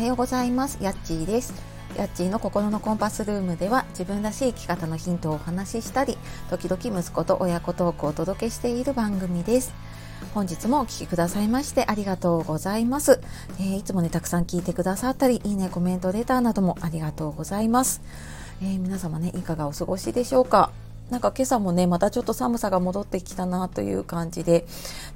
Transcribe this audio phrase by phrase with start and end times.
[0.00, 0.78] はようございます。
[0.80, 1.52] やっちーです。
[1.94, 6.16] やっちーの心のコンパスルームでは自分らしい生き方のヒントをお話ししたり
[6.48, 9.74] 時々息子と親子トークをお届けしている番組です。
[10.32, 13.20] 本日もお聴きくださいましてありがとうございます、
[13.58, 18.00] えー、いつもねたくさん聞いてくださったりいいねコメントレターなどもありがとうございます、
[18.62, 20.72] えー、皆様ねいかがお過ごしでしょうか？
[21.10, 24.64] なんか今朝もね、またちょっと寒さが戻ってきたなという感じで、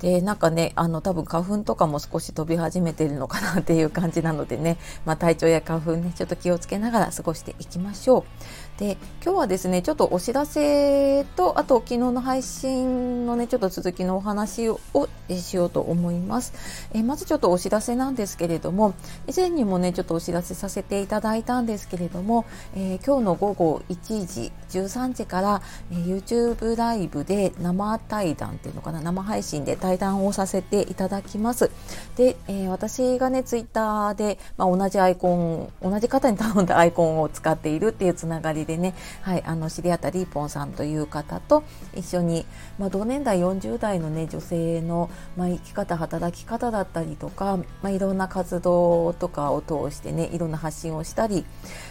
[0.00, 8.70] で、なんかね、あの、多分花粉とかも少し飛び始めてるのかなっていう感じなのでね、まあ体調や花粉ね、ちょっと気をつけながら過ごしていきましょう。
[8.80, 14.80] で今日はですねちょっとお知らせとあと昨日の配信のねちょっと続きのお話を
[15.28, 18.94] しようと思います、えまずちょっとお知らせなんですけれども
[19.28, 31.70] 以前にもねちょっとお知らせさせていただいたんですけれども、えー、今日の午後1時13時から、えー、YouTube ライブで生対談っていうのかな生配信で対談をさせていただきます。
[32.16, 42.46] で、えー、私がねツイッターで、まあ、同じアイコン同じ方に頼んだ アイコンを使っているっていうつながりででね、はい、あの知り合ったリーポンさんという方と一緒に、
[42.78, 51.44] まあ、同年代40代の、ね、女性の、まあ、生き方働き方だったりとか、まあ、いろんな活動とかを通してねいろんな発信をしたり、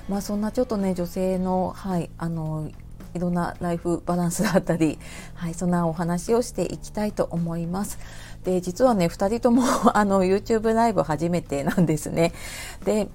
[0.08, 2.70] まあ、そんなちょっとね女性の,、はい、あの
[3.14, 5.00] いろんなライフバランスだったり、
[5.36, 8.00] はい、そんなお話をしていきたいと思います。
[8.44, 12.34] で実はね2人とも あの YouTube ライブ初めてなんですね。
[12.86, 13.10] で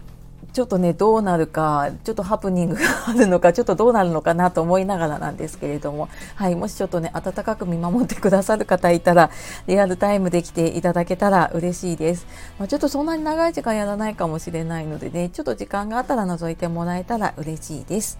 [0.52, 9.30] ちょっとねどうなるかちょっとハプニングがあるのかちょっとどうなるのかなと思いながらなんですけれども、はい、もしちょっとね温かく見守ってくださる方いたら
[9.66, 12.26] リアルタイムで来ていただけたら嬉しいです、
[12.58, 18.18] まあ、ちょっとそんなに長い時間やらないかもしれないのでねちょっと時間があったら覗いてもらえたら嬉しいです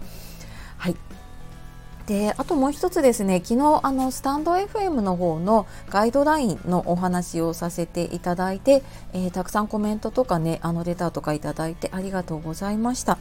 [0.77, 0.97] はい
[2.07, 8.83] であともう一つですね昨日あのスタンド FM の方のガイドラインのお話をさせていただいて、
[9.15, 13.19] えー、たくさんコメントとかねあのレターとかいただいてありがとうございました。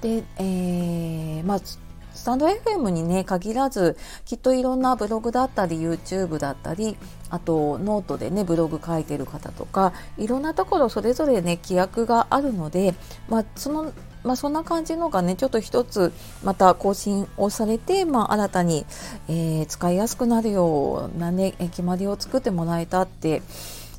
[0.00, 1.60] で、えー、まあ
[2.14, 6.96] スタンド FM にね限らずきっといろんなブログだったり YouTube だったり
[7.28, 12.94] あとノートでねブログ書いてる方とかいろんなところそれぞれね規約があるので、
[13.28, 13.92] まあ、その
[14.24, 16.12] まあ、そんな感じのがねちょっと一つ
[16.42, 18.86] また更新をされて、まあ、新たに、
[19.28, 23.42] えー、使いやすくなるようなね決まりを作ってもらえたって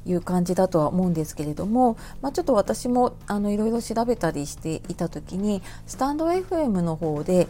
[0.06, 7.48] いう感じだとは思うんですけれども、まあ、ちょっと私もあのいろいろ調べたりしていた時にスタンド FM の方で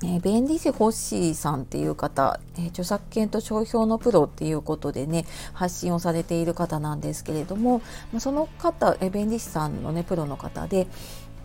[0.00, 5.24] えー、弁理士ホッシーさんっていう方、えー、著作権と商標のプロっていうことでね
[5.54, 7.80] 発信をされている方なんですけれども、
[8.12, 10.86] まあ、その方、えー、弁理士さんのねプロの方で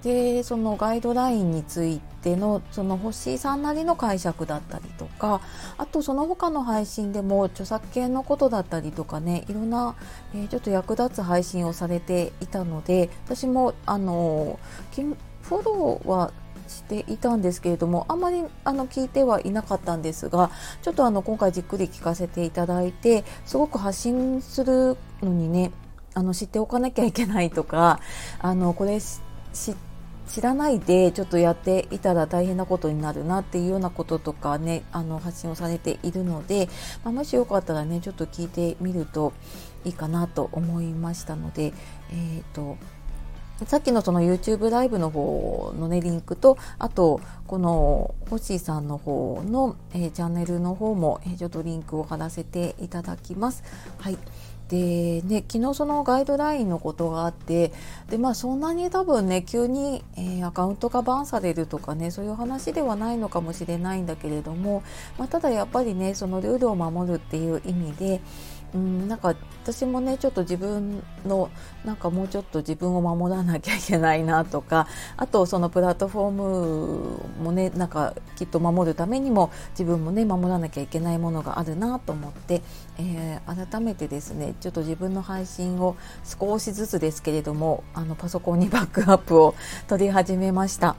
[0.03, 5.41] でそのガイドラインについてのその星さんなりの解釈だったりとか
[5.77, 9.95] あとその他の配信でも著作権のことだったりとかねいろんな、
[10.33, 14.59] えー、ちょっと役立つ配信をされていたので私もあの
[15.41, 16.33] フォローは
[16.67, 25.71] していたんですけれどもあまりあの聞いてはいなかったんですがちょっとあの今回じっくり聞かせていただいてすごく発信するのにね
[26.13, 27.99] あの知っておかなきゃいけないとか
[28.39, 29.92] あのこれ知って
[30.33, 36.69] 知らないでちょっとやっていたら大変なことになるなっていうようなこととかねあの発信をされているので、
[37.03, 39.33] まあ、もしよかったらねちょっと聞いてみると
[39.85, 41.71] いいかなと思いましたので、
[42.09, 42.77] えーと、
[43.67, 53.63] さっきのその YouTube ライブの方のねリンクとあとこの星さんの方の、えー、チャンネルの方も、えー、ちょっとリンクを貼らせていただきます。
[53.99, 54.17] はい
[54.69, 57.71] でね、昨日そのガイドラインのことがあって
[58.09, 64.81] で、まあ、そんなに多分ね急に、えー、アカウントがバンされるとかねそういう話ではないのかもしれないんだけれども、
[65.19, 68.21] まあ、ただやっぱりねそのルールを守るっていう意味で
[68.73, 71.49] うん、なんか私もねちょっと自分の
[71.85, 82.61] なんかもうちょっと自分を守らなきゃいけないなとかあとそのプラットフォームもねなんかきっと守るためにも自分もね守らなきゃいけないものがあるなと思って、
[82.97, 89.55] えー、改めてですねちょっと自分の配信を少しずつですけれどもあのパソコンにバックアップを
[89.87, 90.95] 取り始めました。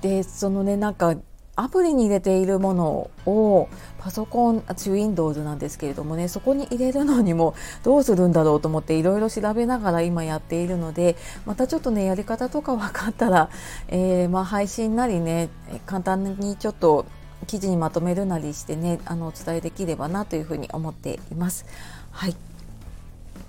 [0.00, 1.14] でそのねなんか
[1.62, 3.68] アプリに入れているものを
[3.98, 13.50] パソコン、私 Windows なんですけれどもね、そこに入れるのにもどうするんだろうと思っていろいろ調べながら今やっているので、またちょっとね、やり方とか分かったら、
[13.88, 15.50] えー、まあ配信なりね、
[15.84, 17.04] 簡単にちょっと
[17.46, 21.66] 記事にまとめるなりしてね、あのお伝えできればなというふうに思っています。
[22.10, 22.49] はい。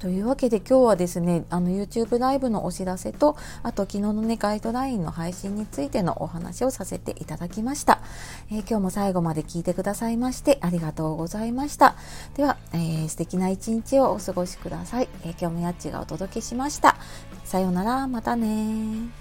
[0.01, 8.01] というわけで今日はですねあの YouTube ライブのお知らせとあと昨日のねガイドラインの配信についてのお話をさせていただきました、
[8.49, 11.95] えー、今日も最後まで聞いてくださいましてありがとうございました。
[12.35, 16.97] では、えー、素敵な一日をお過ごしください、えー、今日もやっちがお届けしました。
[17.43, 19.20] さようならまたね